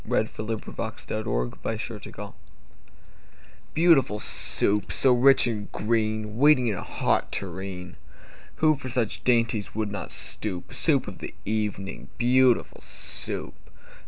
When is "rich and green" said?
5.13-6.39